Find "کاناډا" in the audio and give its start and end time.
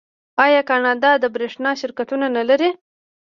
0.69-1.11